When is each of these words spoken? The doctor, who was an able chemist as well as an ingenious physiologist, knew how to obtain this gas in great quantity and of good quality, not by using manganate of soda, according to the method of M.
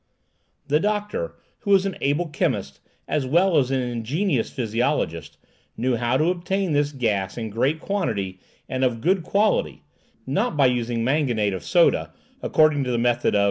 The 0.67 0.79
doctor, 0.79 1.35
who 1.59 1.69
was 1.69 1.85
an 1.85 1.95
able 2.01 2.27
chemist 2.29 2.79
as 3.07 3.27
well 3.27 3.59
as 3.59 3.69
an 3.69 3.81
ingenious 3.81 4.49
physiologist, 4.49 5.37
knew 5.77 5.95
how 5.95 6.17
to 6.17 6.31
obtain 6.31 6.73
this 6.73 6.91
gas 6.91 7.37
in 7.37 7.51
great 7.51 7.79
quantity 7.79 8.39
and 8.67 8.83
of 8.83 8.99
good 9.01 9.21
quality, 9.21 9.83
not 10.25 10.57
by 10.57 10.65
using 10.65 11.03
manganate 11.05 11.53
of 11.53 11.63
soda, 11.63 12.11
according 12.41 12.83
to 12.85 12.89
the 12.91 12.97
method 12.97 13.35
of 13.35 13.39
M. 13.39 13.39